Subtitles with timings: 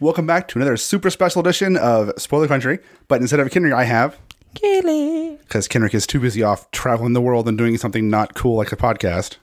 [0.00, 2.80] Welcome back to another super special edition of Spoiler Country.
[3.08, 4.18] But instead of Kenric, I have
[4.54, 5.38] Kaylee.
[5.40, 8.72] because Kenric is too busy off traveling the world and doing something not cool like
[8.72, 9.36] a podcast.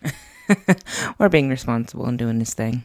[1.20, 2.84] We're being responsible and doing this thing.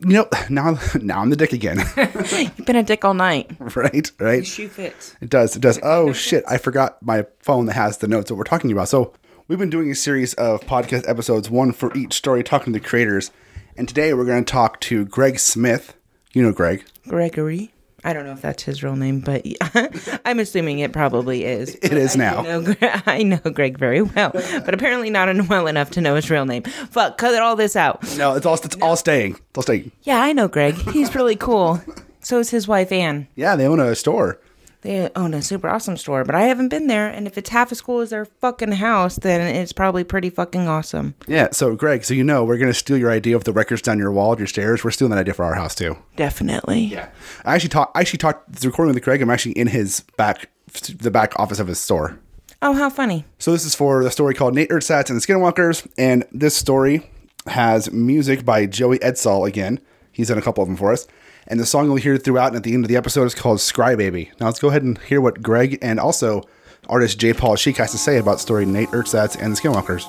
[0.00, 1.78] You know, now now I'm the dick again.
[1.96, 3.50] You've been a dick all night.
[3.76, 4.46] right, right.
[4.46, 5.16] Shoe fits.
[5.22, 5.56] It does.
[5.56, 5.78] It does.
[5.82, 6.44] Oh shit!
[6.46, 8.88] I forgot my phone that has the notes that we're talking about.
[8.88, 9.14] So
[9.48, 12.84] we've been doing a series of podcast episodes, one for each story, talking to the
[12.86, 13.30] creators.
[13.78, 15.94] And today we're going to talk to Greg Smith.
[16.36, 16.84] You know Greg.
[17.08, 17.72] Gregory.
[18.04, 19.46] I don't know if that's his real name, but
[20.26, 21.76] I'm assuming it probably is.
[21.76, 22.40] It is now.
[22.40, 22.74] I know, Gre-
[23.06, 26.64] I know Greg very well, but apparently not well enough to know his real name.
[26.64, 28.02] Fuck, cut all this out.
[28.18, 29.36] No, it's all it's all staying.
[29.36, 29.92] It's all staying.
[30.02, 30.74] Yeah, I know Greg.
[30.92, 31.80] He's really cool.
[32.20, 33.28] So is his wife Anne.
[33.34, 34.38] Yeah, they own a store.
[34.86, 37.08] They own a super awesome store, but I haven't been there.
[37.08, 40.68] And if it's half as cool as their fucking house, then it's probably pretty fucking
[40.68, 41.16] awesome.
[41.26, 41.48] Yeah.
[41.50, 43.98] So Greg, so you know we're going to steal your idea of the records down
[43.98, 44.84] your wall, your stairs.
[44.84, 45.98] We're stealing that idea for our house too.
[46.14, 46.82] Definitely.
[46.82, 47.08] Yeah.
[47.44, 47.96] I actually talked.
[47.96, 49.20] I actually talked recording with Craig.
[49.20, 50.50] I'm actually in his back,
[51.00, 52.20] the back office of his store.
[52.62, 53.24] Oh, how funny.
[53.40, 57.10] So this is for the story called Nate Ersatz and the Skinwalkers, and this story
[57.48, 59.80] has music by Joey Edsall again.
[60.12, 61.08] He's done a couple of them for us.
[61.48, 63.58] And the song you'll hear throughout and at the end of the episode is called
[63.58, 64.30] Scrybaby.
[64.40, 66.42] Now let's go ahead and hear what Greg and also
[66.88, 67.32] artist J.
[67.32, 70.04] Paul Schiek has to say about story Nate Ersatz and the Skinwalkers.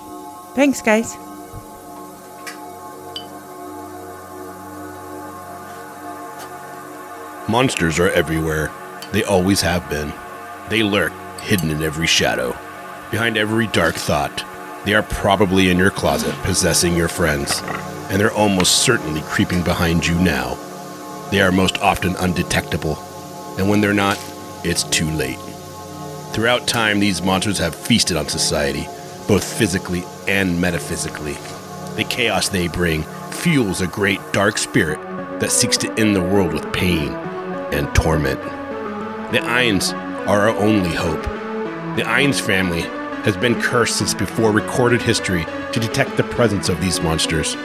[0.56, 1.16] Thanks, guys.
[7.48, 8.72] Monsters are everywhere.
[9.14, 10.12] They always have been.
[10.70, 12.52] They lurk, hidden in every shadow.
[13.10, 14.44] Behind every dark thought,
[14.86, 17.62] they are probably in your closet, possessing your friends.
[18.10, 20.58] And they're almost certainly creeping behind you now.
[21.32, 22.98] They are most often undetectable.
[23.58, 24.18] And when they're not,
[24.64, 25.40] it's too late.
[26.32, 28.88] Throughout time, these monsters have feasted on society,
[29.28, 31.36] both physically and metaphysically.
[31.96, 35.00] The chaos they bring fuels a great dark spirit
[35.40, 37.10] that seeks to end the world with pain
[37.74, 38.42] and torment.
[39.34, 39.92] The Eynes
[40.28, 41.24] are our only hope.
[41.98, 42.82] The Eynes family
[43.24, 45.44] has been cursed since before recorded history
[45.74, 47.56] to detect the presence of these monsters.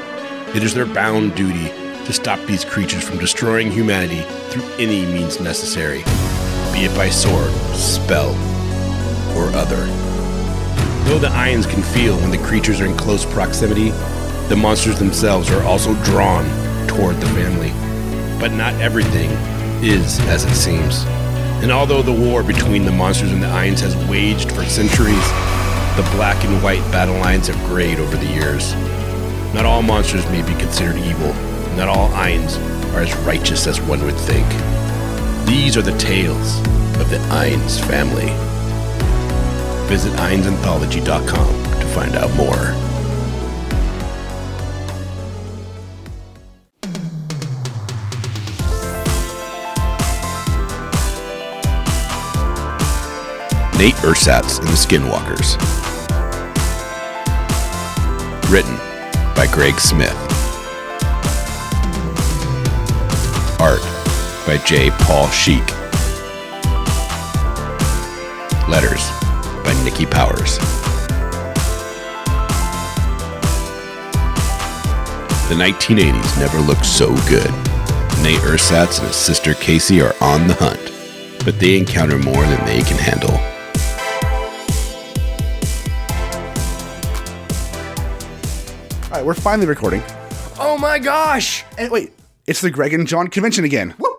[0.54, 1.70] It is their bound duty
[2.04, 5.98] to stop these creatures from destroying humanity through any means necessary,
[6.72, 8.30] be it by sword, spell,
[9.36, 9.86] or other.
[11.04, 13.90] Though the Eynes can feel when the creatures are in close proximity,
[14.48, 16.44] the monsters themselves are also drawn
[16.86, 17.70] toward the family.
[18.40, 19.30] But not everything
[19.82, 21.04] is as it seems.
[21.62, 25.28] And although the war between the monsters and the Eynes has waged for centuries,
[25.96, 28.74] the black and white battle lines have grayed over the years.
[29.54, 31.34] Not all monsters may be considered evil.
[31.76, 32.58] Not all Eynes
[32.94, 34.46] are as righteous as one would think.
[35.46, 36.58] These are the tales
[37.00, 38.28] of the Eynes family.
[39.88, 42.92] Visit eynesanthology.com to find out more.
[53.82, 55.58] Nate Ersatz and the Skinwalkers.
[58.48, 58.76] Written
[59.34, 60.11] by Greg Smith.
[64.44, 64.90] By J.
[64.90, 65.66] Paul Schiek.
[68.68, 69.08] Letters
[69.62, 70.58] by Nikki Powers.
[75.48, 77.50] The 1980s never looked so good.
[78.22, 82.64] Nate Ersatz and his sister Kaycey are on the hunt, but they encounter more than
[82.64, 83.34] they can handle.
[89.04, 90.02] All right, we're finally recording.
[90.58, 91.64] Oh my gosh!
[91.76, 92.12] And wait,
[92.46, 93.94] it's the Greg and John convention again.
[93.98, 94.11] Woo woo!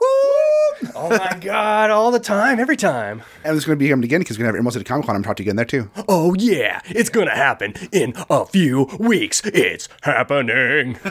[0.95, 3.21] Oh my god, all the time, every time.
[3.43, 5.05] And it's going to be him again because we're going to have of the Comic
[5.05, 5.15] Con.
[5.15, 5.89] I'm talking to you again there too.
[6.07, 9.41] Oh yeah, it's gonna happen in a few weeks.
[9.45, 10.97] It's happening.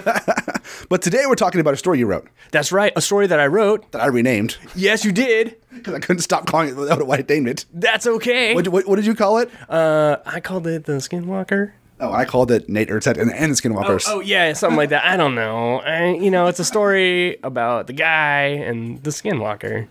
[0.89, 3.47] But today we're talking about a story you wrote That's right, a story that I
[3.47, 3.91] wrote.
[3.93, 5.57] that I renamed Yes, you did.
[5.75, 7.65] because I couldn't stop calling it without what I name it.
[7.73, 8.55] That's okay.
[8.55, 9.51] What, what, what did you call it?
[9.69, 11.73] Uh, I called it the Skinwalker.
[12.03, 14.05] Oh, I called it Nate Ersatz and, and the Skinwalkers.
[14.09, 15.05] Oh, oh yeah, something like that.
[15.05, 15.79] I don't know.
[15.81, 19.87] I, you know, it's a story about the guy and the Skinwalker.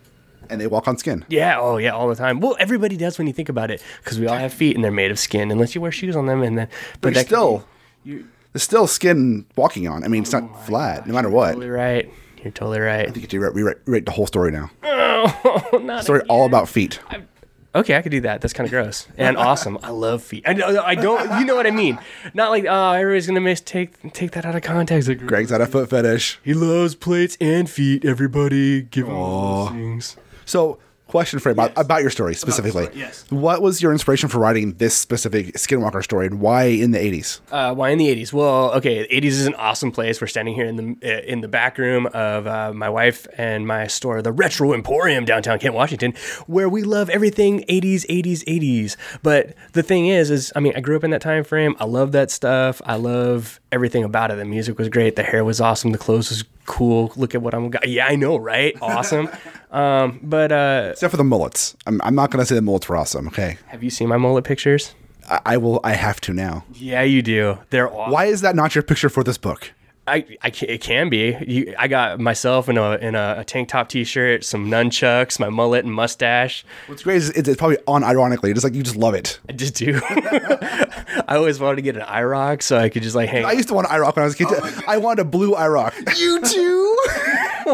[0.50, 1.24] And they walk on skin.
[1.30, 1.57] Yeah.
[1.59, 2.41] Oh yeah, all the time.
[2.41, 4.91] Well, everybody does when you think about it, because we all have feet and they're
[4.91, 6.44] made of skin, unless you wear shoes on them.
[6.44, 6.68] And then,
[7.00, 7.65] But could still,
[8.03, 10.03] be- there's still skin walking on.
[10.03, 11.53] I mean, it's not oh flat, no matter what.
[11.53, 12.12] totally right.
[12.44, 13.07] You're totally right.
[13.07, 14.69] I think you to rewrite, rewrite, the whole story now.
[15.24, 17.00] Oh, not Story all about feet.
[17.73, 18.41] Okay, I could do that.
[18.41, 19.77] That's kind of gross and awesome.
[19.81, 20.44] I love feet.
[20.45, 20.51] I,
[20.85, 21.39] I don't.
[21.39, 22.00] You know what I mean?
[22.33, 25.07] Not like oh, everybody's gonna miss take take that out of context.
[25.07, 26.39] Like, Greg's got a foot fetish.
[26.44, 28.03] he loves plates and feet.
[28.03, 30.18] Everybody give him all those things.
[30.45, 30.79] So,
[31.11, 32.85] question for you about, about your story specifically.
[32.85, 33.25] story, yes.
[33.29, 37.41] What was your inspiration for writing this specific Skinwalker story, and why in the '80s?
[37.51, 38.31] Uh, why in the '80s?
[38.31, 40.21] Well, okay, '80s is an awesome place.
[40.21, 43.67] We're standing here in the uh, in the back room of uh, my wife and
[43.67, 46.13] my store, the Retro Emporium, downtown Kent, Washington,
[46.47, 48.95] where we love everything '80s, '80s, '80s.
[49.21, 51.75] But the thing is, is I mean, I grew up in that time frame.
[51.79, 52.81] I love that stuff.
[52.85, 54.35] I love everything about it.
[54.35, 55.17] The music was great.
[55.17, 55.91] The hair was awesome.
[55.91, 57.11] The clothes was cool.
[57.15, 57.87] Look at what I'm got.
[57.87, 58.77] Yeah, I know, right?
[58.81, 59.29] Awesome.
[59.71, 61.75] um, but uh, Except for the mullets.
[61.88, 63.25] I'm, I'm not going to say the mullets were awesome.
[63.30, 64.94] Okay, have you seen my mullet pictures?
[65.27, 65.80] I, I will.
[65.83, 66.63] I have to now.
[66.74, 67.57] Yeah, you do.
[67.71, 68.12] They're awesome.
[68.12, 69.71] Why is that not your picture for this book?
[70.11, 71.37] I, I it can be.
[71.47, 75.49] You, I got myself in a in a, a tank top t-shirt, some nunchucks, my
[75.49, 76.65] mullet and mustache.
[76.87, 79.39] What's great is it's, it's probably unironically, just like you just love it.
[79.49, 80.01] I just do.
[81.27, 83.45] I always wanted to get an IROC so I could just like hang.
[83.45, 84.47] I used to want an IROC when I was a kid.
[84.51, 86.17] Oh I wanted a blue IROC.
[86.19, 86.97] you too.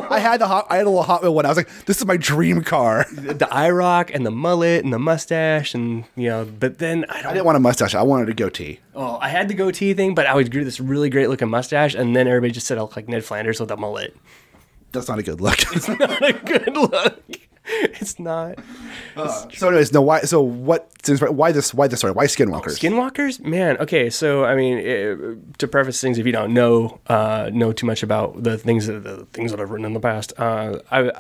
[0.10, 1.46] I had the hot, I had a little Hot Wheel one.
[1.46, 3.06] I was like, this is my dream car.
[3.12, 7.22] the IROC and the mullet and the mustache and you know, but then I I
[7.24, 7.34] don't.
[7.34, 7.96] didn't want a mustache.
[7.96, 8.80] I wanted a goatee.
[8.94, 11.94] Oh, I had the goatee thing, but I would grew this really great looking mustache,
[11.96, 14.16] and then everybody just said I look like Ned Flanders with a mullet.
[14.92, 15.60] That's not a good look.
[15.76, 17.40] It's not a good look.
[17.70, 18.60] It's not.
[19.54, 20.02] so, anyways, no.
[20.02, 20.22] Why?
[20.22, 20.90] So, what?
[21.06, 21.74] Why this?
[21.74, 22.14] Why this story?
[22.14, 22.80] Why Skinwalkers?
[22.80, 23.78] Skinwalkers, man.
[23.78, 27.86] Okay, so I mean, it, to preface things, if you don't know uh, know too
[27.86, 31.12] much about the things that the things that I've written in the past, uh, I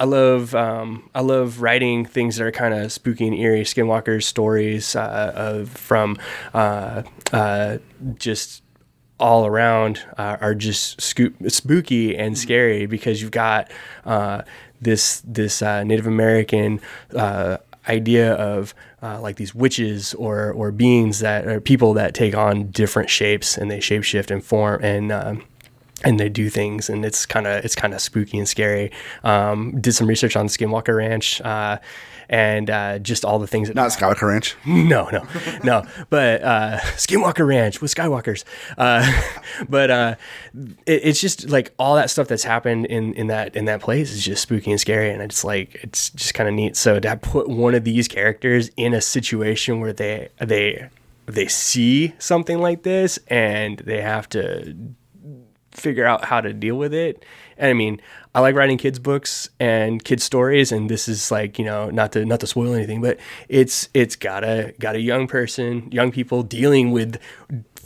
[0.00, 3.62] I love um, I love writing things that are kind of spooky and eerie.
[3.62, 6.18] Skinwalkers stories uh, of from
[6.52, 7.78] uh, uh,
[8.16, 8.63] just
[9.18, 13.70] all around uh, are just scoop, spooky and scary because you've got
[14.04, 14.42] uh,
[14.80, 16.80] this this uh, Native American
[17.14, 17.58] uh,
[17.88, 22.70] idea of uh, like these witches or or beings that are people that take on
[22.70, 25.44] different shapes and they shapeshift and form and um,
[26.02, 28.90] and they do things and it's kind of it's kind of spooky and scary.
[29.22, 31.40] Um, did some research on Skinwalker Ranch.
[31.40, 31.78] Uh,
[32.28, 34.56] and uh, just all the things that Not Skywalker Ranch.
[34.66, 35.26] no, no,
[35.62, 35.86] no.
[36.10, 38.44] But uh, Skinwalker Ranch with Skywalkers.
[38.76, 39.10] Uh,
[39.68, 40.14] but uh,
[40.86, 44.10] it, it's just like all that stuff that's happened in, in that in that place
[44.12, 46.76] is just spooky and scary, and it's like it's just kind of neat.
[46.76, 50.88] So to put one of these characters in a situation where they they
[51.26, 54.76] they see something like this and they have to
[55.74, 57.24] figure out how to deal with it.
[57.58, 58.00] And I mean,
[58.34, 62.12] I like writing kids books and kids stories, and this is like you know not
[62.12, 63.18] to not to spoil anything, but
[63.48, 67.18] it's it's got a got a young person, young people dealing with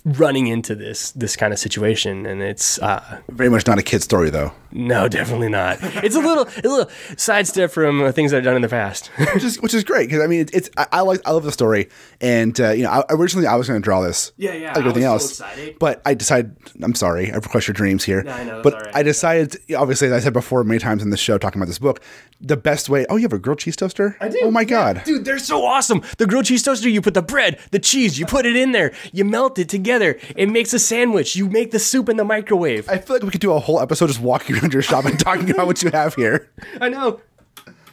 [0.05, 4.03] running into this this kind of situation, and it's uh, Very much not a kid
[4.03, 4.53] story though.
[4.73, 5.79] No, definitely not.
[5.83, 9.09] It's a little a little sidestep from uh, things that I've done in the past.
[9.35, 11.45] which is which is great because I mean it, it's I, I like I love
[11.45, 11.89] the story
[12.21, 14.77] and uh, you know I, originally I was going to draw this Yeah, yeah, like
[14.77, 15.79] I everything was so else excited.
[15.79, 18.97] but I decided I'm sorry I've crushed your dreams here I know, but all right.
[18.97, 21.79] I decided obviously as I said before many times in the show talking about this
[21.79, 22.03] book
[22.41, 24.67] the best way oh you have a grilled cheese toaster I do, oh my yeah.
[24.95, 26.03] god dude, they're so awesome.
[26.19, 28.93] The grilled cheese toaster, you put the bread, the cheese, you put it in there,
[29.13, 30.19] you melt it together.
[30.37, 31.37] It makes a sandwich.
[31.37, 32.89] You make the soup in the microwave.
[32.89, 35.19] I feel like we could do a whole episode just walking around your shop and
[35.19, 36.51] talking about what you have here
[36.81, 37.21] I know.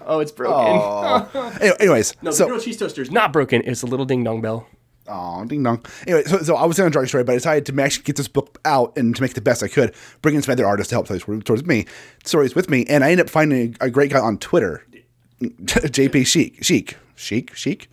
[0.01, 1.31] Oh, it's broken.
[1.61, 3.61] Anyway- anyways No, the so grilled cheese toaster is not broken.
[3.65, 4.67] It's a little ding dong bell.
[5.07, 5.85] Oh, ding dong.
[6.07, 8.15] Anyway, so, so I was to draw your story, but I decided to actually get
[8.15, 10.89] this book out and to make the best I could, bring in some other artists
[10.89, 11.85] to help tell towards me,
[12.23, 12.85] stories with me.
[12.89, 14.83] And I ended up finding a, a great guy on Twitter,
[15.41, 17.87] JP Sheik, Sheik, Sheik, Sheik,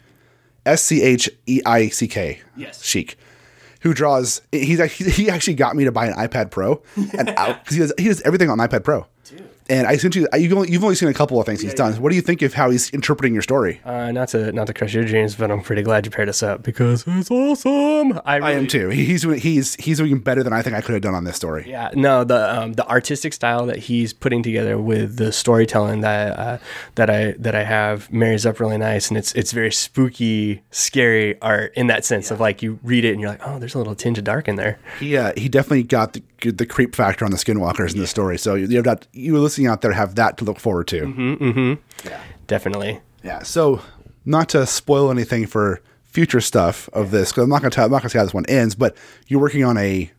[0.64, 2.40] S C H E I C K.
[2.56, 2.82] Yes.
[2.82, 3.18] Chic.
[3.82, 6.82] Who draws, he's he actually got me to buy an iPad Pro
[7.18, 9.06] and out, because he does, he does everything on iPad Pro.
[9.68, 11.94] And I sent you, you've only, you've only seen a couple of things he's done.
[11.94, 13.80] What do you think of how he's interpreting your story?
[13.84, 16.42] Uh, not to not to crush your dreams, but I'm pretty glad you paired us
[16.42, 18.20] up because it's awesome.
[18.24, 18.88] I, I am too.
[18.88, 21.36] He's doing, he's he's doing better than I think I could have done on this
[21.36, 21.64] story.
[21.68, 26.38] Yeah, no, the um, the artistic style that he's putting together with the storytelling that
[26.38, 26.58] uh,
[26.96, 31.40] that I that I have marries up really nice, and it's it's very spooky, scary
[31.40, 33.78] art in that sense of like you read it and you're like, oh, there's a
[33.78, 34.78] little tinge of dark in there.
[34.98, 38.38] He uh, he definitely got the the creep factor on the skinwalkers in the story.
[38.38, 41.02] So you have that you listening out there have that to look forward to.
[41.02, 42.08] Mm-hmm.
[42.46, 43.00] Definitely.
[43.22, 43.42] Yeah.
[43.42, 43.80] So
[44.24, 47.90] not to spoil anything for future stuff of this because I'm not gonna tell I'm
[47.90, 48.96] not gonna say how this one ends, but
[49.28, 50.10] you're working on a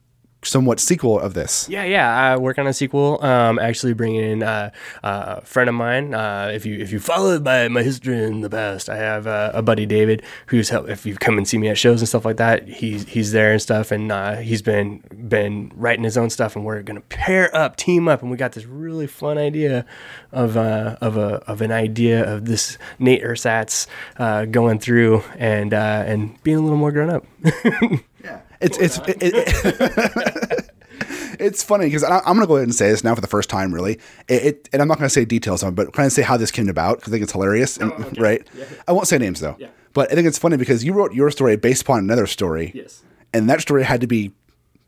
[0.44, 1.68] somewhat sequel of this.
[1.70, 2.10] Yeah, yeah.
[2.10, 3.24] I work on a sequel.
[3.24, 4.72] Um, actually bringing in uh,
[5.04, 6.14] uh, a friend of mine.
[6.14, 9.52] Uh, if you if you followed my, my history in the past, I have uh,
[9.54, 10.90] a buddy David who's helped.
[10.90, 13.52] If you come and see me at shows and stuff like that, he's he's there
[13.52, 17.56] and stuff, and uh, he's been been writing his own stuff, and we're gonna pair
[17.56, 19.86] up, team up, and we got this really fun idea
[20.32, 25.74] of uh, of a of an idea of this Nate Ersatz uh, going through and
[25.74, 27.26] uh, and being a little more grown up.
[28.24, 28.40] Yeah.
[28.64, 30.70] It's it's it, it,
[31.40, 33.50] it's funny because I'm going to go ahead and say this now for the first
[33.50, 34.00] time, really.
[34.28, 36.22] It, it and I'm not going to say details on, it, but kind of say
[36.22, 38.48] how this came about because I think it's hilarious, oh, and, right?
[38.88, 39.56] I won't say names though.
[39.60, 39.68] Yeah.
[39.94, 43.04] But I think it's funny because you wrote your story based upon another story, Yes.
[43.34, 44.32] and that story had to be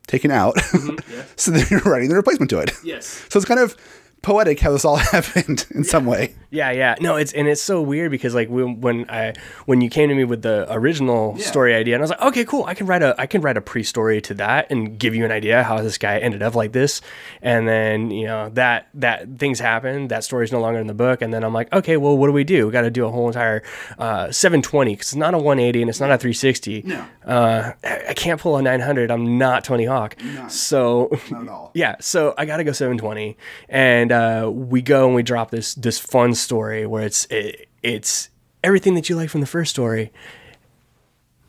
[0.08, 1.20] taken out, mm-hmm.
[1.36, 2.72] so then you're writing the replacement to it.
[2.82, 3.06] Yes.
[3.28, 3.76] So it's kind of
[4.22, 6.34] poetic how this all happened in some way.
[6.50, 6.94] Yeah, yeah.
[7.00, 9.34] No, it's and it's so weird because like when, when I
[9.66, 12.44] when you came to me with the original story idea, and I was like, okay,
[12.44, 12.64] cool.
[12.64, 15.24] I can write a I can write a pre story to that and give you
[15.24, 17.00] an idea how this guy ended up like this.
[17.42, 20.08] And then you know that that things happen.
[20.08, 21.20] That story's no longer in the book.
[21.20, 22.66] And then I'm like, okay, well, what do we do?
[22.66, 23.62] We got to do a whole entire
[23.98, 26.82] uh, 720 because it's not a 180 and it's not a 360.
[26.82, 27.04] No.
[27.26, 29.10] Uh, I can't pull a 900.
[29.10, 30.16] I'm not Tony Hawk.
[30.22, 31.70] Not, So at all.
[31.74, 33.36] yeah, so I got to go 720,
[33.68, 38.30] and uh, we go and we drop this this fun story where it's it, it's
[38.64, 40.12] everything that you like from the first story,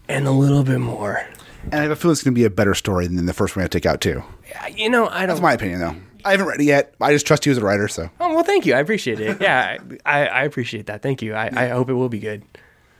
[0.07, 1.25] and a little bit more.
[1.65, 3.55] And I have a feeling it's going to be a better story than the first
[3.55, 4.23] one I take out too.
[4.49, 5.29] Yeah, You know, I don't.
[5.29, 5.95] That's my opinion, though.
[6.23, 6.93] I haven't read it yet.
[7.01, 8.09] I just trust you as a writer, so.
[8.19, 8.73] oh well, thank you.
[8.73, 9.41] I appreciate it.
[9.41, 11.01] Yeah, I, I appreciate that.
[11.01, 11.33] Thank you.
[11.33, 12.43] I, I hope it will be good.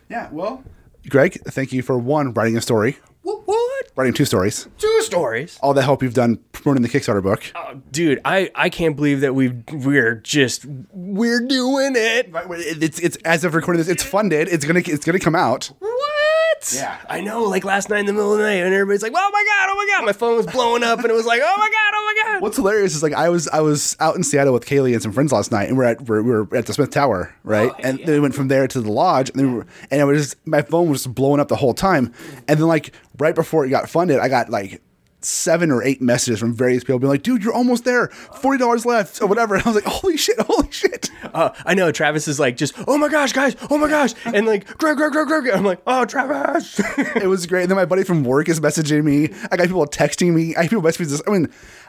[0.09, 0.63] Yeah, well.
[1.09, 3.47] Greg, thank you for one, writing a story, What?
[3.47, 3.85] What?
[3.95, 5.57] writing two stories, Two stories.
[5.61, 7.43] all the help you've done promoting the Kickstarter book.
[7.55, 12.29] Oh, dude, I, I can't believe that we we're just we're doing it.
[12.33, 14.47] It's it's as of recording this, it's funded.
[14.47, 15.71] It's gonna it's gonna come out.
[15.79, 16.73] What?
[16.73, 16.97] Yeah.
[17.07, 17.43] I know.
[17.43, 19.69] Like last night in the middle of the night, and everybody's like, "Oh my god!
[19.71, 21.93] Oh my god!" My phone was blowing up, and it was like, "Oh my god!
[21.93, 24.65] Oh my god!" What's hilarious is like I was I was out in Seattle with
[24.65, 26.89] Kaylee and some friends last night, and we're at we're, we were at the Smith
[26.89, 27.71] Tower, right?
[27.71, 30.01] Oh, and then we went from there to the lodge, and then we were, and
[30.01, 32.11] it was just, my phone was blowing up the whole time,
[32.47, 34.81] and then like right before it got funded, I got like
[35.21, 38.85] seven or eight messages from various people being like, "Dude, you're almost there, forty dollars
[38.85, 40.39] left, or whatever." And I was like, "Holy shit!
[40.39, 41.91] Holy shit!" Uh, I know.
[41.91, 43.55] Travis is like, just, "Oh my gosh, guys!
[43.69, 45.49] Oh my gosh!" And like, Greg, Greg, Greg, Greg.
[45.53, 47.63] I'm like, "Oh, Travis." it was great.
[47.63, 49.29] And then my buddy from work is messaging me.
[49.51, 50.55] I got people texting me.
[50.55, 51.21] I got people messaging this.
[51.27, 51.47] I mean,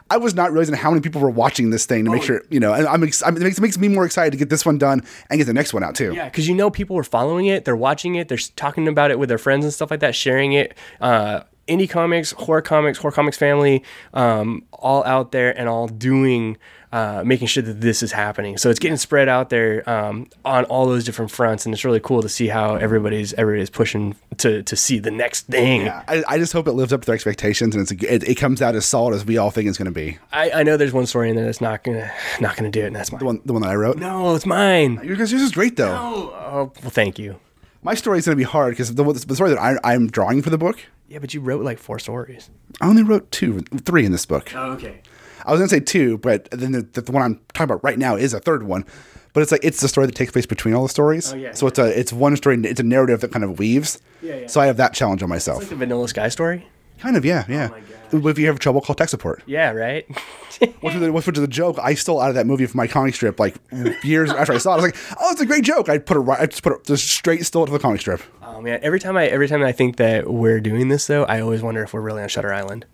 [0.09, 2.59] I was not realizing how many people were watching this thing to make sure, you
[2.59, 4.49] know, and I'm, ex- I mean, it makes, it makes me more excited to get
[4.49, 6.13] this one done and get the next one out too.
[6.13, 7.63] yeah, because you know people are following it.
[7.65, 8.27] They're watching it.
[8.27, 10.75] They're talking about it with their friends and stuff like that, sharing it.
[10.99, 13.83] Uh, indie comics, horror comics, horror comics family,
[14.13, 16.57] um, all out there and all doing,
[16.91, 18.57] uh, making sure that this is happening.
[18.57, 21.99] So it's getting spread out there um, on all those different fronts, and it's really
[21.99, 25.87] cool to see how everybody's everybody's pushing to to see the next thing.
[25.89, 28.35] I, I just hope it lives up to their expectations and it's a, it, it
[28.35, 30.17] comes out as solid as we all think it's going to be.
[30.31, 32.87] I, I know there's one story in there that's not gonna not gonna do it,
[32.87, 33.19] and that's mine.
[33.19, 33.97] The one, the one that I wrote.
[33.97, 34.99] No, it's mine.
[35.03, 35.95] Yours, yours is great though.
[35.95, 37.39] Oh, oh, well, thank you.
[37.81, 40.41] My story is going to be hard because the, the story that I, I'm drawing
[40.41, 42.49] for the book, Yeah, but you wrote like four stories.
[42.79, 44.53] I only wrote two, three in this book.
[44.55, 45.01] Oh, okay.
[45.45, 47.83] I was going to say two, but then the, the, the one I'm talking about
[47.83, 48.85] right now is a third one.
[49.33, 51.33] But it's like it's the story that takes place between all the stories.
[51.33, 52.59] Oh, yeah, so it's a it's one story.
[52.63, 53.99] It's a narrative that kind of weaves.
[54.21, 54.47] Yeah, yeah.
[54.47, 55.59] So I have that challenge on myself.
[55.59, 56.67] Like the Vanilla Sky story.
[56.99, 57.69] Kind of, yeah, yeah.
[58.11, 59.41] if you have trouble, call tech support.
[59.45, 60.05] Yeah, right.
[60.59, 63.15] Which was, the, was the joke I stole out of that movie from my comic
[63.15, 63.55] strip like
[64.03, 64.73] years after I saw it.
[64.73, 65.87] I was like, oh, it's a great joke.
[65.87, 66.39] I put it right.
[66.41, 68.21] I just put it just straight stole it to the comic strip.
[68.43, 71.39] oh man, every time I every time I think that we're doing this though, I
[71.39, 72.85] always wonder if we're really on Shutter Island.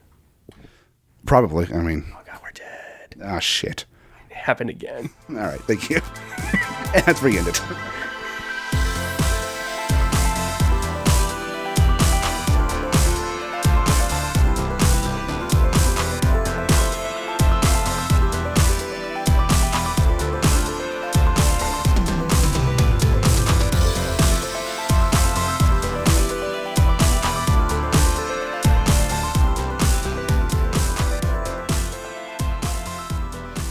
[1.25, 1.67] Probably.
[1.73, 3.15] I mean, Oh god, we're dead.
[3.23, 3.85] ah, shit.
[4.29, 5.09] It happened again.
[5.29, 5.97] All right, thank you.
[6.93, 7.61] and that's where you end it.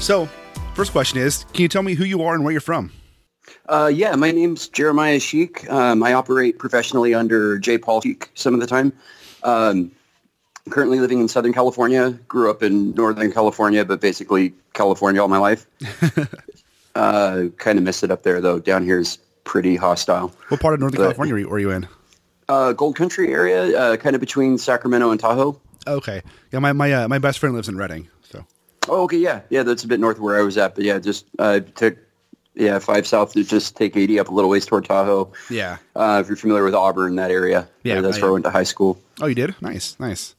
[0.04, 0.28] So,
[0.74, 2.92] first question is, can you tell me who you are and where you're from?
[3.70, 5.66] Uh, yeah, my name's Jeremiah Schiek.
[5.70, 7.78] Um, I operate professionally under J.
[7.78, 8.92] Paul Schiek some of the time.
[9.44, 9.90] Um,
[10.68, 12.10] currently living in Southern California.
[12.28, 15.66] Grew up in Northern California, but basically California all my life.
[16.94, 18.58] uh, kind of miss it up there, though.
[18.58, 20.34] Down here is pretty hostile.
[20.48, 21.88] What part of Northern But- California were you, in?
[22.50, 25.58] Uh, Gold Country area, uh, kind of between Sacramento and Tahoe.
[25.86, 26.20] Okay.
[26.52, 28.08] Yeah, my my uh, my best friend lives in Redding.
[28.22, 28.44] So
[28.88, 30.98] Oh, okay, yeah, yeah, that's a bit north of where I was at, but yeah,
[30.98, 31.96] just uh, took
[32.54, 35.32] yeah five south to just take eighty up a little ways toward Tahoe.
[35.50, 35.78] yeah.
[35.96, 38.50] Uh, if you're familiar with Auburn, that area, Yeah, that's I where I went to
[38.50, 38.98] high school.
[39.20, 39.54] Oh, you did?
[39.60, 40.34] Nice, nice.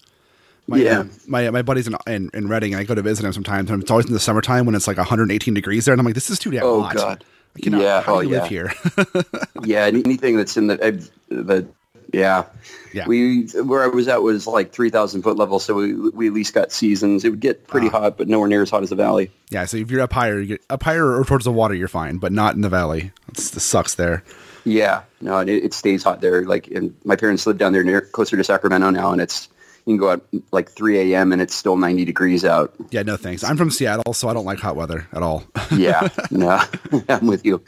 [0.68, 1.00] My, Yeah.
[1.02, 3.70] uh, my my buddy's in, in in Redding, and I go to visit him sometimes.
[3.70, 6.16] And it's always in the summertime when it's like 118 degrees there, and I'm like,
[6.16, 6.68] this is too damn hot.
[6.68, 6.96] Oh, hot.
[6.96, 7.24] God.
[7.56, 8.48] I cannot, Yeah, How do oh, you live yeah.
[8.50, 8.74] here?
[9.64, 10.92] Yeah, anything that's in the uh,
[11.30, 11.66] the
[12.14, 12.46] yeah.
[12.94, 13.08] Yeah.
[13.08, 16.34] We where I was at was like three thousand foot level, so we we at
[16.34, 17.26] least got seasons.
[17.26, 18.00] It would get pretty Ah.
[18.02, 19.32] hot, but nowhere near as hot as the valley.
[19.50, 19.66] yeah.
[19.66, 22.18] So if you're up higher, you get up higher or towards the water, you're fine,
[22.18, 23.12] but not in the valley.
[23.30, 24.24] It's, this sucks there.
[24.64, 26.44] Yeah, no, and it, it stays hot there.
[26.44, 29.48] Like, and my parents live down there near closer to Sacramento now, and it's
[29.86, 31.32] You can go out like 3 a.m.
[31.34, 32.74] and it's still 90 degrees out.
[32.90, 33.44] Yeah, no thanks.
[33.44, 35.44] I'm from Seattle, so I don't like hot weather at all.
[35.76, 36.60] Yeah, no,
[37.10, 37.62] I'm with you.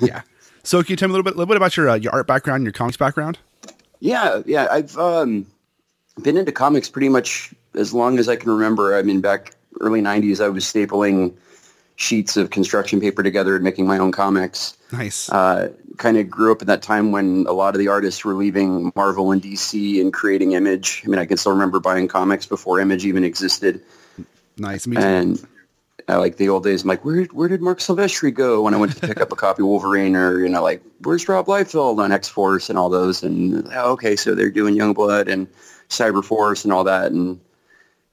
[0.00, 0.22] yeah.
[0.64, 2.12] So can you tell me a little bit, a little bit about your uh, your
[2.12, 3.38] art background, your comics background?
[4.02, 4.66] Yeah, yeah.
[4.68, 5.46] I've um,
[6.20, 8.96] been into comics pretty much as long as I can remember.
[8.96, 11.34] I mean, back early '90s, I was stapling
[11.94, 14.76] sheets of construction paper together and making my own comics.
[14.90, 15.30] Nice.
[15.30, 18.34] Uh, kind of grew up at that time when a lot of the artists were
[18.34, 21.02] leaving Marvel and DC and creating Image.
[21.04, 23.80] I mean, I can still remember buying comics before Image even existed.
[24.58, 24.84] nice.
[24.84, 24.96] Me.
[24.96, 25.40] And
[26.08, 26.82] I like the old days.
[26.82, 29.36] I'm like, where where did Marc Silvestri go when I went to pick up a
[29.36, 30.16] copy of Wolverine?
[30.16, 33.22] Or you know, like, where's Rob Liefeld on X Force and all those?
[33.22, 35.46] And oh, okay, so they're doing Youngblood and
[35.88, 37.12] Cyber Force and all that.
[37.12, 37.40] And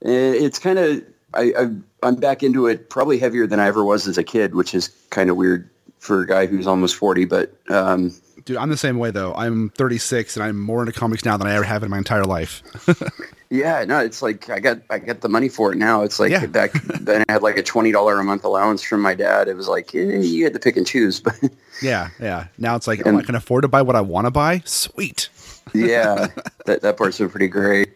[0.01, 4.07] it's kind of I, I I'm back into it probably heavier than I ever was
[4.07, 5.69] as a kid, which is kind of weird
[5.99, 7.25] for a guy who's almost 40.
[7.25, 8.13] But um,
[8.45, 9.33] Dude, I'm the same way though.
[9.33, 12.23] I'm 36 and I'm more into comics now than I ever have in my entire
[12.23, 12.63] life.
[13.51, 16.03] Yeah, no, it's like I got I got the money for it now.
[16.03, 16.45] It's like Yeah.
[16.47, 19.47] back then I had like a twenty dollar a month allowance from my dad.
[19.47, 21.35] It was like eh, you had to pick and choose, but
[21.81, 22.47] yeah, yeah.
[22.57, 24.61] Now it's like, oh, I can afford to buy what I want to buy.
[24.65, 25.29] Sweet.
[25.73, 26.27] yeah,
[26.65, 27.89] that that part's been pretty great.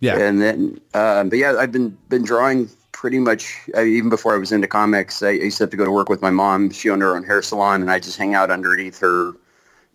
[0.00, 0.18] Yeah.
[0.18, 4.38] And then, um, but yeah, I've been been drawing pretty much uh, even before I
[4.38, 5.22] was into comics.
[5.22, 6.70] I, I used to have to go to work with my mom.
[6.70, 9.32] She owned her own hair salon, and I just hang out underneath her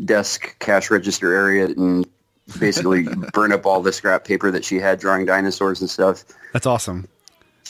[0.06, 2.08] desk cash register area and
[2.60, 3.04] basically
[3.34, 6.24] burn up all the scrap paper that she had drawing dinosaurs and stuff.
[6.54, 7.08] That's awesome.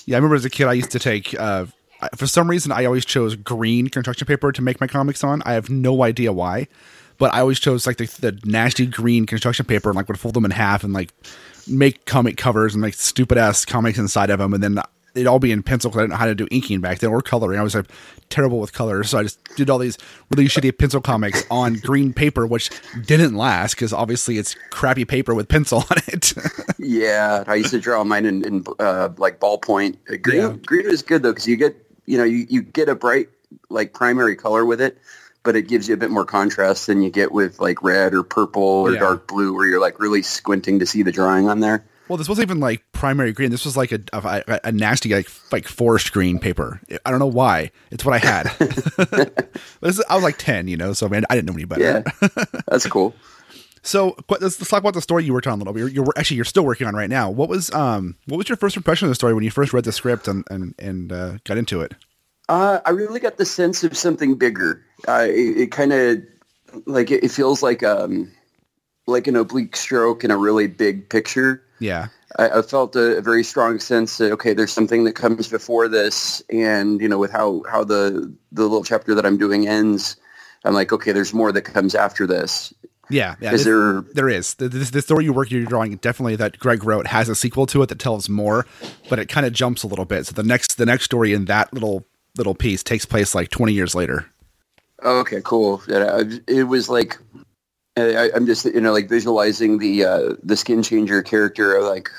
[0.05, 1.39] Yeah, I remember as a kid, I used to take.
[1.39, 1.65] Uh,
[2.15, 5.43] for some reason, I always chose green construction paper to make my comics on.
[5.45, 6.67] I have no idea why,
[7.17, 10.33] but I always chose like the, the nasty green construction paper and like would fold
[10.33, 11.13] them in half and like
[11.67, 14.79] make comic covers and make stupid ass comics inside of them, and then
[15.15, 17.09] it'd all be in pencil because I didn't know how to do inking back then
[17.09, 17.59] or coloring.
[17.59, 17.85] I was like
[18.29, 19.97] terrible with colors, so I just did all these
[20.29, 22.69] really shitty pencil comics on green paper, which
[23.05, 26.33] didn't last because obviously it's crappy paper with pencil on it.
[26.83, 29.97] Yeah, I used to draw mine in, in uh, like ballpoint.
[30.11, 30.55] Uh, Green, Yeah.
[30.65, 31.75] green is good though because you get
[32.07, 33.29] you know you, you get a bright
[33.69, 34.97] like primary color with it,
[35.43, 38.23] but it gives you a bit more contrast than you get with like red or
[38.23, 38.99] purple or Yeah.
[38.99, 41.85] dark blue, where you're like really squinting to see the drawing on there.
[42.11, 43.51] Well, this wasn't even like primary green.
[43.51, 46.81] This was like a a, a nasty like like forest green paper.
[47.05, 47.71] I don't know why.
[47.89, 48.47] It's what I had.
[49.81, 52.03] is, I was like ten, you know, so man, I didn't know any better.
[52.21, 52.27] Yeah,
[52.67, 53.15] that's cool.
[53.81, 55.79] So let's, let's talk about the story you worked on a little bit.
[55.79, 57.29] You're, you're actually you're still working on right now.
[57.29, 59.85] What was um what was your first impression of the story when you first read
[59.85, 61.93] the script and and and uh, got into it?
[62.49, 64.83] Uh, I really got the sense of something bigger.
[65.07, 66.21] Uh, it it kind of
[66.85, 68.29] like it, it feels like um
[69.07, 71.63] like an oblique stroke in a really big picture.
[71.79, 75.47] Yeah, I, I felt a, a very strong sense that okay, there's something that comes
[75.47, 79.67] before this, and you know, with how how the the little chapter that I'm doing
[79.67, 80.15] ends,
[80.63, 82.73] I'm like, okay, there's more that comes after this.
[83.09, 83.51] yeah, yeah.
[83.53, 84.01] Is this- there?
[84.13, 87.65] there is the story you work you're drawing definitely that Greg wrote has a sequel
[87.67, 88.65] to it that tells more,
[89.09, 90.27] but it kind of jumps a little bit.
[90.27, 92.05] So the next the next story in that little
[92.37, 94.27] little piece takes place like 20 years later.
[95.03, 95.81] Okay, cool.
[95.87, 97.17] Yeah, It was like
[97.97, 102.09] I, I'm just you know like visualizing the uh, the skin changer character like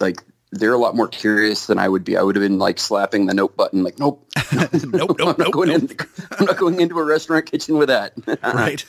[0.00, 2.16] like they're a lot more curious than I would be.
[2.16, 5.38] I would have been like slapping the nope button, like nope, Nope, nope, I'm not
[5.38, 5.90] nope, going nope.
[5.90, 5.96] in.
[6.38, 8.12] I'm not going into a restaurant kitchen with that.
[8.42, 8.84] right?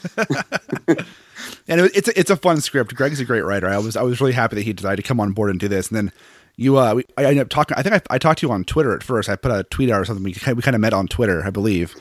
[1.67, 2.93] and it, it's a, it's a fun script.
[2.93, 3.67] Greg's a great writer.
[3.67, 5.69] I was I was really happy that he decided to come on board and do
[5.69, 5.87] this.
[5.87, 6.11] And then
[6.57, 7.77] you, uh, we, I ended up talking.
[7.77, 9.29] I think I, I talked to you on Twitter at first.
[9.29, 10.23] I put a tweet out or something.
[10.23, 11.95] We we kind of met on Twitter, I believe.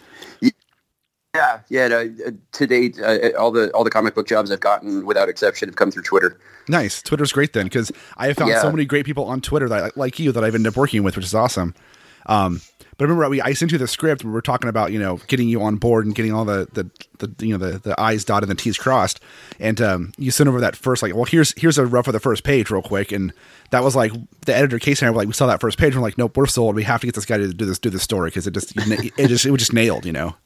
[1.34, 1.88] Yeah, yeah.
[1.88, 5.30] no, uh, to date, uh, all the all the comic book jobs I've gotten, without
[5.30, 6.38] exception, have come through Twitter.
[6.68, 7.00] Nice.
[7.00, 9.90] Twitter's great then because I have found so many great people on Twitter that I,
[9.96, 11.74] like you that I've ended up working with, which is awesome.
[12.26, 12.60] Um,
[12.98, 14.24] but remember, we I sent you the script.
[14.24, 16.90] We were talking about you know getting you on board and getting all the the,
[17.26, 19.18] the you know the, the I's dotted and the T's crossed.
[19.58, 22.20] And um, you sent over that first like, well, here's here's a rough of the
[22.20, 23.10] first page real quick.
[23.10, 23.32] And
[23.70, 24.12] that was like
[24.44, 25.94] the editor case and I were like, we saw that first page.
[25.94, 26.76] And we're like, nope, we're sold.
[26.76, 28.74] We have to get this guy to do this do this story because it just
[28.76, 30.36] it just it was just nailed, you know.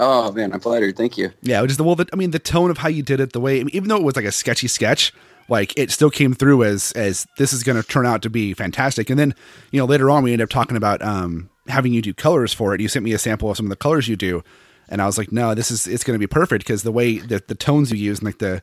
[0.00, 0.96] Oh man, I'm flattered.
[0.96, 1.32] Thank you.
[1.42, 1.96] Yeah, which is the well.
[1.96, 3.88] The, I mean, the tone of how you did it, the way, I mean, even
[3.88, 5.12] though it was like a sketchy sketch,
[5.48, 8.54] like it still came through as as this is going to turn out to be
[8.54, 9.10] fantastic.
[9.10, 9.34] And then
[9.72, 12.74] you know later on we ended up talking about um having you do colors for
[12.74, 12.80] it.
[12.80, 14.44] You sent me a sample of some of the colors you do,
[14.88, 17.18] and I was like, no, this is it's going to be perfect because the way
[17.18, 18.62] that the tones you use and like the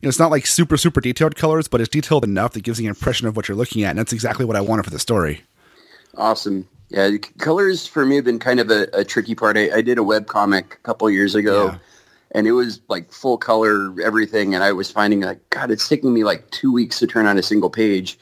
[0.00, 2.78] you know it's not like super super detailed colors, but it's detailed enough that gives
[2.78, 4.90] you an impression of what you're looking at, and that's exactly what I wanted for
[4.90, 5.42] the story.
[6.16, 6.68] Awesome.
[6.88, 9.56] Yeah, colors for me have been kind of a, a tricky part.
[9.56, 11.78] I, I did a web comic a couple years ago, Yeah.
[12.32, 16.14] and it was like full color everything, and I was finding like, God, it's taking
[16.14, 18.18] me like two weeks to turn on a single page,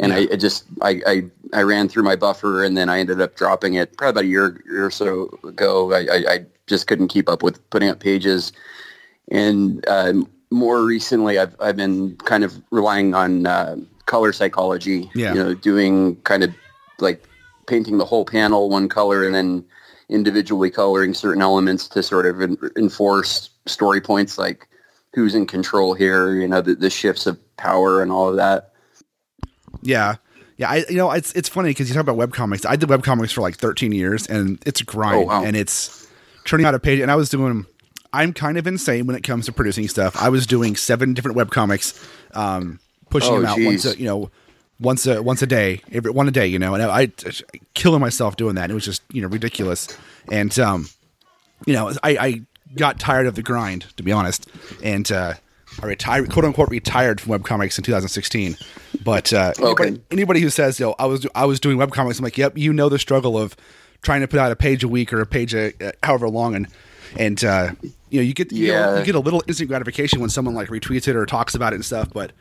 [0.00, 3.20] and I, I just I, I I ran through my buffer, and then I ended
[3.20, 5.92] up dropping it probably about a year, year or so ago.
[5.92, 8.50] I, I, I just couldn't keep up with putting up pages,
[9.30, 13.76] and um, more recently, I've I've been kind of relying on uh,
[14.06, 15.08] color psychology.
[15.14, 15.34] Yeah.
[15.34, 16.52] You know, doing kind of
[16.98, 17.22] like
[17.68, 19.64] painting the whole panel one color and then
[20.08, 24.66] individually coloring certain elements to sort of en- enforce story points like
[25.14, 28.72] who's in control here, you know, the, the shifts of power and all of that.
[29.82, 30.16] Yeah.
[30.56, 32.66] Yeah, I you know it's it's funny because you talk about webcomics.
[32.66, 35.44] I did webcomics for like 13 years, and it's a grind, Oh, wow.
[35.44, 36.08] and it's
[36.46, 36.98] turning out a page.
[36.98, 37.64] And I was doing.
[38.12, 40.16] I'm kind of insane when it comes to producing stuff.
[40.20, 42.04] I was doing seven different webcomics,
[42.34, 44.32] um, pushing Oh, them out once a you know
[44.80, 46.46] once a once a day, every one a day.
[46.46, 47.12] You know, and I, I
[47.74, 48.70] killing myself doing that.
[48.70, 49.88] It was just you know ridiculous,
[50.30, 50.88] and um,
[51.66, 52.40] you know I, I
[52.76, 54.48] got tired of the grind to be honest,
[54.82, 55.34] and uh,
[55.82, 58.56] I retired, quote unquote, retired from webcomics in 2016.
[59.04, 59.84] But uh, Okay.
[59.84, 62.72] anybody, anybody who says, "Yo, I was I was doing webcomics," I'm like, "Yep, you
[62.72, 63.56] know the struggle of
[64.02, 66.54] trying to put out a page a week or a page a, uh, however long,"
[66.54, 66.68] and
[67.16, 67.70] and uh,
[68.10, 68.98] you know you get you, know, Yeah.
[68.98, 71.76] you get a little instant gratification when someone like retweets it or talks about it
[71.76, 72.32] and stuff, but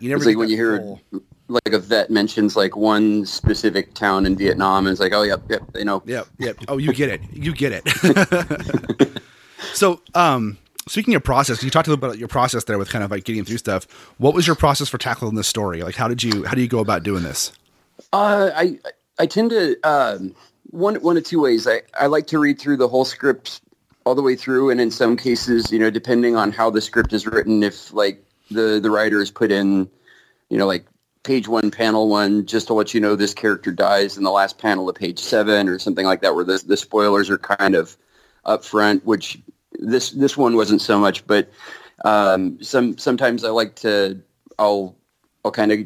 [0.00, 1.00] you never It's like when you hear full-
[1.48, 5.42] like a vet mentions like one specific town in Vietnam and it's like, oh, yep,
[5.48, 6.02] yep, you know.
[6.06, 6.56] Yep, yep.
[6.68, 7.20] Oh, you get it.
[7.32, 9.22] You get it.
[9.74, 12.90] so, um, speaking of process, you talked a little bit about your process there with
[12.90, 13.86] kind of like getting through stuff.
[14.18, 15.82] What was your process for tackling this story?
[15.82, 17.52] Like, how did you how do you go about doing this?
[18.12, 18.78] Uh, I
[19.18, 20.34] I tend to um,
[20.70, 21.66] one one of two ways.
[21.66, 23.60] I, I like to read through the whole script
[24.04, 27.12] all the way through, and in some cases, you know, depending on how the script
[27.12, 29.88] is written, if like the the writer has put in,
[30.48, 30.86] you know, like
[31.26, 34.58] page one, panel one, just to let you know this character dies in the last
[34.58, 37.96] panel of page seven, or something like that, where the the spoilers are kind of
[38.44, 39.04] up front.
[39.04, 39.38] Which
[39.78, 41.50] this this one wasn't so much, but
[42.04, 44.22] um, some sometimes I like to
[44.58, 44.96] I'll
[45.44, 45.80] I'll kind of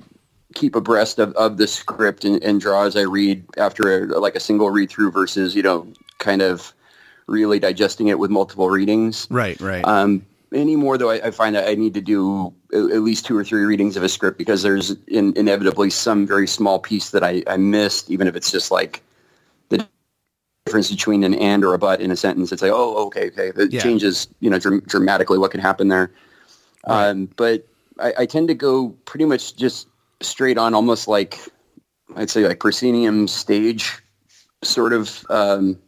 [0.55, 4.35] keep abreast of, of the script and, and draw as I read after a, like
[4.35, 5.87] a single read through versus you know
[6.19, 6.73] kind of
[7.27, 9.27] really digesting it with multiple readings.
[9.31, 9.85] Right, right.
[9.85, 13.45] Um, anymore though, I, I find that I need to do at least two or
[13.45, 17.43] three readings of a script because there's in, inevitably some very small piece that I,
[17.47, 19.03] I missed, even if it's just like
[19.69, 19.87] the
[20.67, 22.53] difference between an and or a but in a sentence.
[22.53, 23.81] It's like, oh, okay, okay, it Yeah.
[23.81, 26.11] changes, you know, dram- dramatically what can happen there.
[26.85, 27.67] Um, but
[27.99, 29.89] I, I tend to go pretty much just
[30.21, 31.39] straight on, almost like
[32.17, 33.99] I'd say like proscenium stage
[34.63, 35.79] sort of um,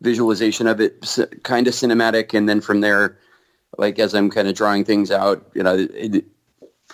[0.00, 1.00] visualization of it,
[1.42, 3.18] kind of cinematic, and then from there,
[3.76, 6.24] like as I'm kind of drawing things out, you know, it,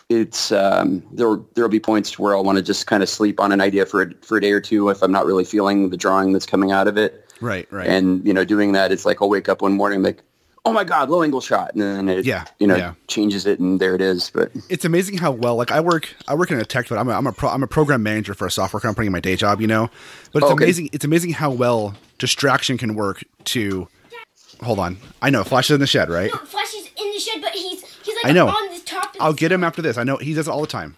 [0.08, 1.36] it's um, there.
[1.54, 4.02] There'll be points where I'll want to just kind of sleep on an idea for
[4.02, 6.72] a, for a day or two if I'm not really feeling the drawing that's coming
[6.72, 7.24] out of it.
[7.40, 7.86] right, right.
[7.88, 10.22] And you know, doing that, it's like I'll wake up one morning like,
[10.66, 12.94] oh my god, low angle shot, and then it Yeah, you know yeah.
[13.08, 14.30] changes it, and there it is.
[14.34, 17.08] But it's amazing how well like I work I work in a tech but I'm
[17.08, 19.36] a, I'm a pro, I'm a program manager for a software company in my day
[19.36, 19.88] job you know
[20.32, 20.64] but it's Okay.
[20.64, 23.88] amazing it's amazing how well distraction can work to
[24.62, 27.18] hold on I know Flash is in the shed right No, Flash is in the
[27.20, 28.48] shed, but he's he's like I know.
[28.48, 29.14] on the top.
[29.14, 30.96] Of I'll the get him after this I know he does it all the time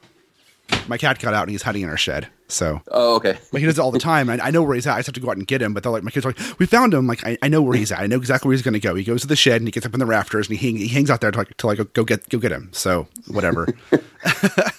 [0.89, 3.39] my cat got out and he's hiding in our shed so oh, okay.
[3.53, 5.07] but he does it all the time and I know where he's at I just
[5.09, 6.67] have to go out and get him but they're like my kids are like we
[6.67, 8.75] found him like I, I know where he's at I know exactly where he's going
[8.75, 10.59] to go he goes to the shed and he gets up in the rafters and
[10.59, 12.53] he, hang, he hangs out there till, I- till I go, go get go get
[12.53, 13.67] him so whatever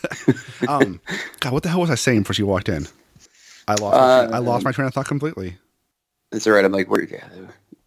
[0.68, 1.00] um,
[1.40, 2.88] God, what the hell was I saying before she walked in?
[3.68, 3.96] I lost.
[3.98, 5.58] my train, I lost my train of thought completely.
[6.32, 6.66] That's all right.
[6.66, 7.06] I'm like, where?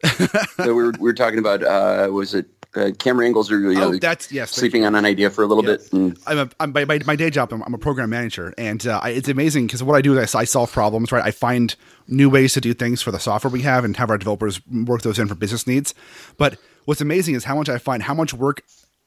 [0.05, 0.29] So
[0.69, 3.89] we were, we were talking about uh, was it uh, camera angles or you know,
[3.89, 5.89] Oh, that's- yes, sleeping on an idea for a little Yes.
[5.89, 5.93] bit.
[5.93, 7.53] And, I'm a I'm, by, by my day job.
[7.53, 10.35] I'm, I'm a program manager, and uh, I, it's amazing because what I do is
[10.35, 11.11] I, I solve problems.
[11.11, 11.75] Right, I find
[12.07, 15.03] new ways to do things for the software we have, and have our developers work
[15.03, 15.95] those in for business needs.
[16.37, 18.63] But what's amazing is how much I find how much work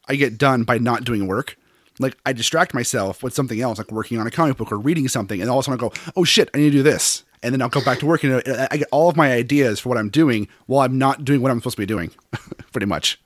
[0.10, 1.56] I get done by not doing work.
[2.00, 5.08] Like I distract myself with something else, like working on a comic book or reading
[5.08, 7.24] something, and all of a sudden I go, "Oh shit, I need to do this,"
[7.44, 9.90] and then I'll go back to work, and I get all of my ideas for
[9.90, 12.12] what I'm doing while I'm not doing what I'm supposed to be doing,
[12.72, 13.20] pretty much.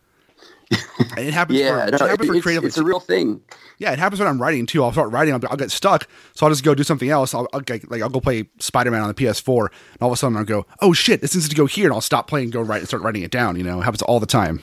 [1.16, 1.60] And it happens.
[1.60, 2.66] yeah, for, no, it happens for creative.
[2.66, 3.42] it's a real thing.
[3.78, 4.84] Yeah, it happens when I'm writing too.
[4.84, 7.34] I'll start writing, I'll, I'll get stuck, so I'll just go do something else.
[7.34, 10.14] I'll, I'll get, like I'll go play Spider Man on the PS4, and all of
[10.14, 12.46] a sudden I'll go, "Oh shit, this needs to go here," and I'll stop playing,
[12.46, 13.56] and go write, and start writing it down.
[13.56, 14.62] You know, it happens all the time.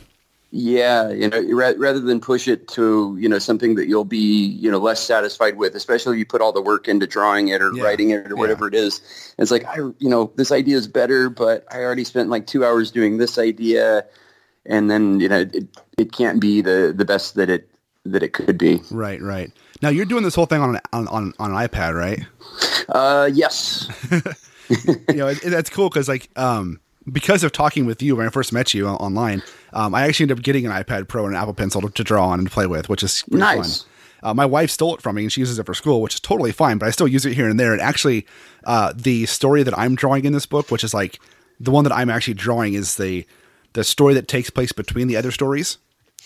[0.57, 4.47] Yeah, you know, ra- rather than push it to you know something that you'll be
[4.63, 7.61] you know less satisfied with, especially if you put all the work into drawing it
[7.61, 9.01] or Yeah, writing it or whatever it is.
[9.37, 12.65] It's like I, you know, this idea is better, but I already spent like two
[12.65, 14.07] hours doing this idea,
[14.65, 15.67] and then you know it,
[15.99, 17.69] it can't be the the best that it
[18.05, 18.81] that it could be.
[18.93, 19.51] Right, right.
[19.83, 22.21] Now you're doing this whole thing on an, on, on, on an iPad, right?
[22.89, 23.89] Uh, yes.
[25.09, 26.79] you know, it, it- that's cool because like um
[27.11, 30.39] because of talking with you when I first met you online, um, I actually ended
[30.39, 32.67] up getting an iPad Pro and an Apple Pencil to, to draw on and play
[32.67, 33.83] with, which is Nice.
[33.83, 33.91] fun.
[34.23, 36.21] Uh, my wife stole it from me and she uses it for school, which is
[36.21, 37.73] totally fine, but I still use it here and there.
[37.73, 38.27] And actually,
[38.65, 41.21] uh, the story that I'm drawing in this book, which is like
[41.61, 43.27] the one that I'm actually drawing, is the
[43.75, 45.77] the story that takes place between the other stories.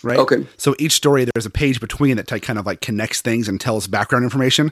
[0.03, 0.19] right?
[0.19, 0.47] Okay.
[0.59, 3.89] So each story, there's a page between that kind of like connects things and tells
[3.89, 4.71] background information.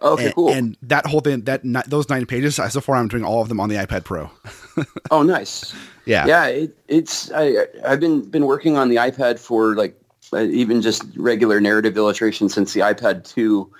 [0.00, 0.52] Okay, and, cool.
[0.52, 3.60] and that whole thing, that those nine pages, so far I'm doing all of them
[3.60, 4.30] on the iPad Pro.
[5.10, 5.74] oh, nice.
[6.04, 6.26] Yeah.
[6.26, 10.00] Yeah, it, it's I I've been been working on the iPad for like
[10.32, 13.70] uh, even just regular narrative illustration since the iPad 2.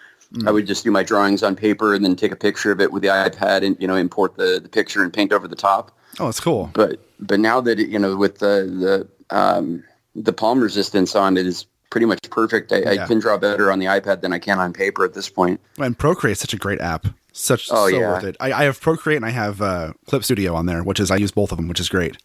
[0.47, 2.93] I would just do my drawings on paper and then take a picture of it
[2.93, 5.91] with the iPad and you know import the, the picture and paint over the top.
[6.21, 6.71] Oh, it's cool.
[6.75, 11.39] But but now that it, you know with the the um, the palm resistance on
[11.39, 12.72] it is pretty much perfect.
[12.72, 13.05] I, Yeah.
[13.05, 15.61] I can draw better on the iPad than I can on paper at this point.
[15.79, 17.07] And Procreate is such a great app.
[17.33, 18.12] Such Oh, so yeah.
[18.12, 18.37] worth it.
[18.40, 21.16] I, I have Procreate and I have uh, Clip Studio on there, which is I
[21.16, 22.16] use both of them, which is great.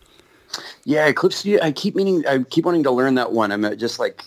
[0.86, 1.60] Yeah, Clip Studio.
[1.64, 3.52] I keep meaning, I keep wanting to learn that one.
[3.52, 4.24] I'm just like,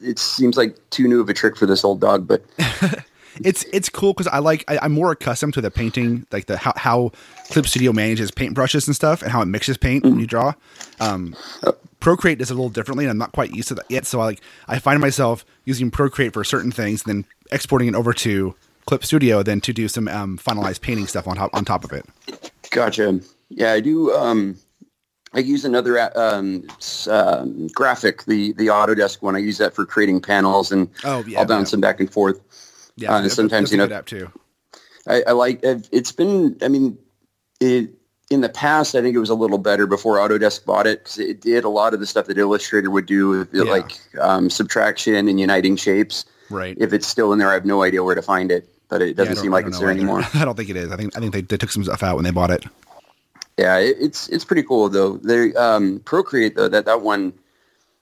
[0.00, 2.26] it seems like too new of a trick for this old dog.
[2.28, 2.44] But
[3.42, 6.56] It's it's cool because I like I, I'm more accustomed to the painting, like the
[6.56, 7.12] how, how
[7.50, 10.52] Clip Studio manages paintbrushes and stuff, and how it mixes paint when you draw.
[11.00, 11.34] Um,
[12.00, 14.06] Procreate does it a little differently, and I'm not quite used to that yet.
[14.06, 18.12] So I like I find myself using Procreate for certain things, then exporting it over
[18.12, 18.54] to
[18.86, 21.92] Clip Studio, then to do some um, finalized painting stuff on top on top of
[21.92, 22.04] it.
[22.70, 23.20] gotcha.
[23.48, 24.12] Yeah, I do.
[24.12, 24.56] Um,
[25.32, 26.64] I use another um,
[27.08, 29.34] um, graphic, the the Autodesk one.
[29.34, 31.72] I use that for creating panels, and Oh, yeah, I'll bounce yeah.
[31.72, 32.40] them back and forth.
[32.96, 34.30] Yeah, Uh, that's- sometimes, that's you know- app too.
[35.06, 35.64] I, I like.
[35.64, 36.56] I've- It's been.
[36.62, 36.96] I mean,
[37.60, 37.90] it
[38.30, 38.94] in the past.
[38.94, 41.68] I think it was a little better before Autodesk bought it because it did a
[41.68, 43.64] lot of the stuff that Illustrator would do, Yeah.
[43.64, 46.24] like um, subtraction and uniting shapes.
[46.50, 46.76] Right.
[46.80, 49.14] If it's still in there, I have no idea where to find it, but it
[49.16, 49.98] doesn't don't- seem like it's there either.
[49.98, 50.22] anymore.
[50.34, 50.90] I don't think it is.
[50.90, 52.64] I think I think they, they took some stuff out when they bought it.
[53.58, 55.18] Yeah, it, it's it's pretty cool though.
[55.18, 57.34] They um, Procreate though that that one.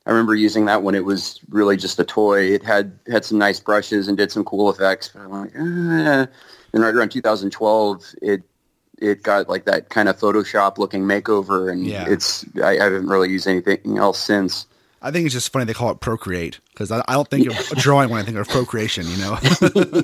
[0.07, 2.41] I remember using that when It was really just a toy.
[2.53, 5.11] It had had some nice brushes and did some cool effects.
[5.13, 6.27] But I'm like, eh.
[6.73, 8.43] and right around 2012, it
[8.99, 12.07] it got like that kind of Photoshop looking makeover, and Yeah.
[12.09, 14.67] it's I, I haven't really used anything else since.
[15.05, 17.57] I think it's just funny they call it Procreate because I, I don't think of
[17.79, 19.05] drawing when I think of procreation.
[19.09, 19.39] You know.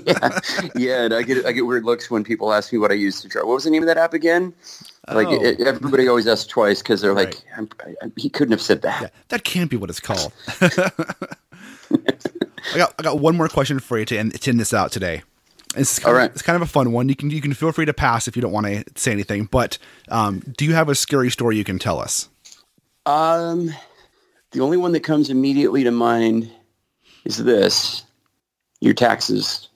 [0.04, 0.40] yeah,
[0.74, 1.02] yeah.
[1.04, 3.28] And I get I get weird looks when people ask me what I use to
[3.28, 3.46] draw.
[3.46, 4.52] What was the name of that app again?
[5.08, 5.42] Like Oh.
[5.42, 7.72] it, everybody always asks twice because they're like, Right.
[8.02, 9.02] I, I- he couldn't have said that.
[9.02, 10.32] Yeah, that can't be what it's called.
[12.74, 14.92] I got I got one more question for you to end, to end this out
[14.92, 15.22] today.
[15.76, 16.30] It's kind All of.
[16.32, 17.08] It's kind of a fun one.
[17.08, 19.44] You can you can feel free to pass if you don't want to say anything.
[19.44, 22.28] But um, do you have a scary story you can tell us?
[23.06, 23.70] Um,
[24.52, 26.50] the only one that comes immediately to mind
[27.24, 28.04] is this:
[28.80, 29.68] your taxes.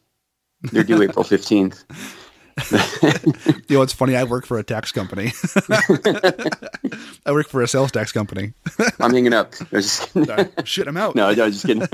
[0.72, 1.84] They're due April fifteenth.
[3.68, 4.14] You know, it's funny.
[4.14, 5.32] I work for a tax company.
[7.24, 8.52] I work for a sales tax company.
[9.00, 9.54] I'm hanging up.
[9.60, 10.48] I was just kidding.
[10.64, 11.14] Shit, I'm out.
[11.14, 11.88] no, I was just kidding.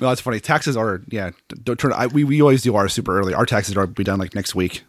[0.00, 0.40] No, that's funny.
[0.40, 1.30] Taxes are yeah.
[1.62, 1.92] Don't turn.
[1.94, 3.32] I, we we always do ours super early.
[3.32, 4.82] Our taxes are be done like next week.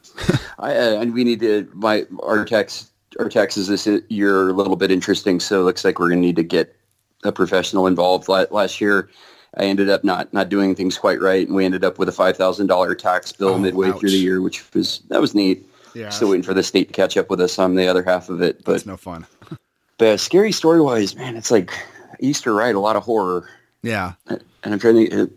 [0.59, 1.69] I, uh, and we need to.
[1.73, 5.39] My our tax our taxes this year are a little bit interesting.
[5.39, 6.76] So it looks like we're going to need to get
[7.23, 8.28] a professional involved.
[8.28, 9.10] Last year,
[9.58, 12.12] I ended up not not doing things quite right, and we ended up with a
[12.12, 13.99] five thousand dollar tax bill Oh, midway ouch.
[13.99, 15.65] through the year, which was that was neat.
[15.93, 16.10] Yeah.
[16.10, 18.41] Still waiting for the state to catch up with us on the other half of
[18.41, 19.26] it, but It's no fun.
[19.99, 21.71] But scary story wise, man, it's like
[22.19, 22.73] Easter, right?
[22.73, 23.47] A lot of horror,
[23.84, 24.13] Yeah.
[24.28, 25.28] and I'm trying to, uh,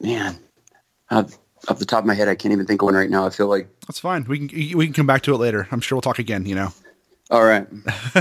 [0.00, 0.36] man,
[1.12, 1.38] off,
[1.68, 3.24] off the top of my head, I can't even think of one right now.
[3.24, 4.24] I feel like, That's fine.
[4.28, 5.68] We can we can come back to it later.
[5.70, 6.46] I'm sure we'll talk again.
[6.46, 6.72] You know.
[7.30, 7.66] All right,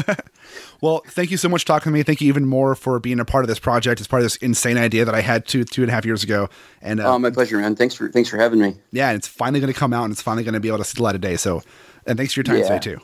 [0.82, 2.04] Well, thank you so much for talking to me.
[2.04, 4.00] Thank you even more for being a part of this project.
[4.00, 6.24] It's part of this insane idea that I had two two and a half years
[6.24, 6.50] ago.
[6.82, 7.76] And uh, oh, my pleasure, man.
[7.76, 8.76] Thanks for thanks for having me.
[8.92, 10.78] yeah, and it's finally going to come out, and it's finally going to be able
[10.80, 11.38] to see the light of day.
[11.38, 11.62] So,
[12.06, 12.64] and thanks for your time Yeah.
[12.64, 13.02] today too.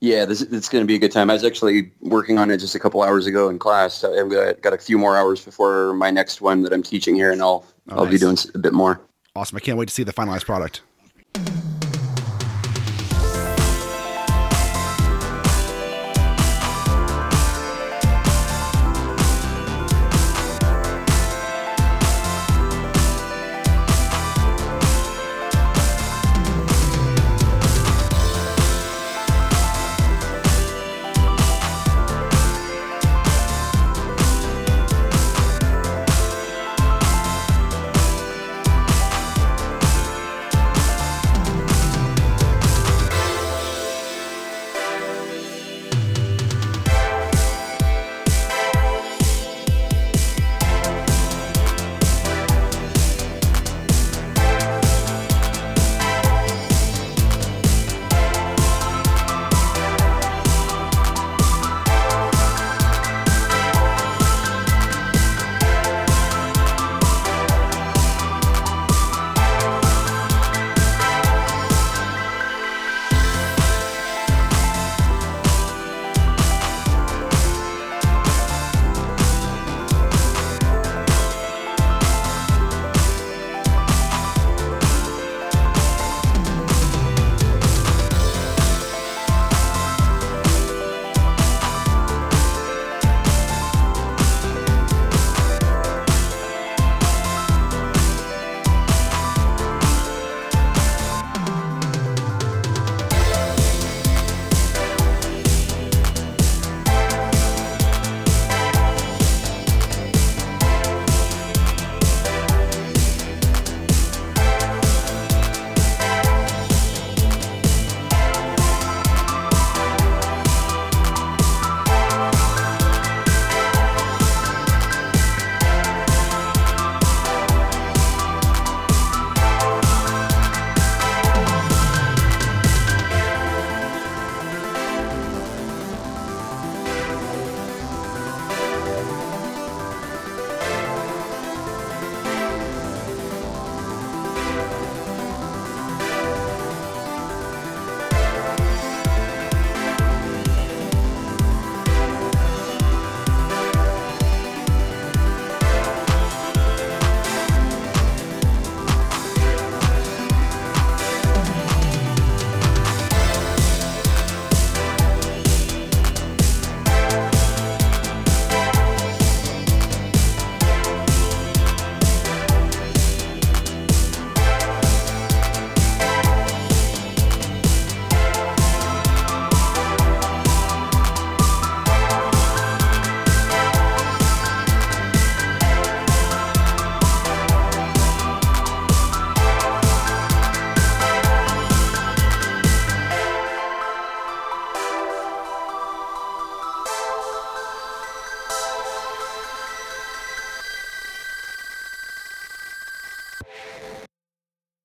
[0.00, 1.28] Yeah, this it's going to be a good time.
[1.30, 3.94] I was actually working on it just a couple hours ago in class.
[3.94, 7.14] So I've got, got a few more hours before my next one that I'm teaching
[7.14, 9.00] here, and I'll I'll be doing a bit more.
[9.34, 9.56] Awesome.
[9.56, 10.82] I can't wait to see the finalized product.